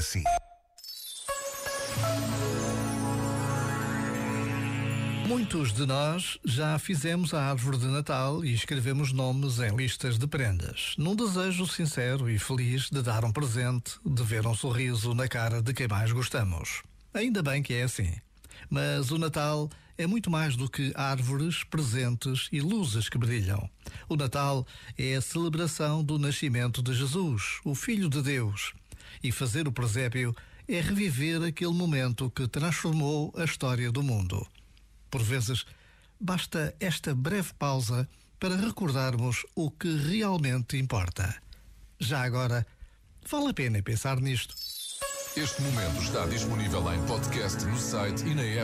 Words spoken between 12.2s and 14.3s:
e feliz de dar um presente, de